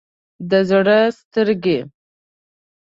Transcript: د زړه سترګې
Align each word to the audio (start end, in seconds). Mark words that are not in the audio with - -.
د 0.49 0.51
زړه 0.69 0.99
سترګې 1.19 1.77